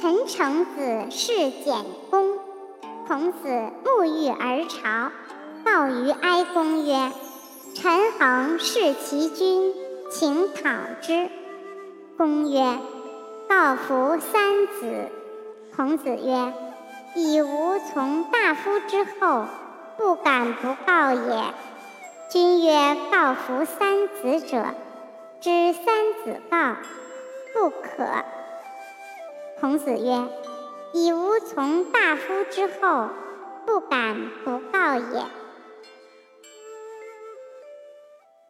[0.00, 2.38] 陈成子事简公。
[3.08, 3.48] 孔子
[3.84, 5.10] 沐浴而朝，
[5.64, 7.10] 告于哀公曰
[7.74, 9.74] ：“陈恒弑其君，
[10.12, 10.70] 请讨
[11.02, 11.28] 之。”
[12.16, 12.78] 公曰
[13.50, 15.08] ：“告服三子。”
[15.74, 16.52] 孔子曰
[17.16, 19.46] ：“以吾从大夫之后，
[19.96, 21.42] 不敢不告也。”
[22.30, 24.64] 君曰：“告服三子者，
[25.40, 25.84] 知三
[26.22, 26.76] 子告，
[27.52, 28.04] 不可。”
[29.60, 30.28] 孔子曰。
[30.92, 33.08] 以吾从大夫之后，
[33.66, 35.22] 不敢不告也。